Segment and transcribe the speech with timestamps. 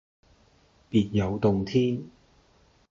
[0.89, 2.03] 別有洞天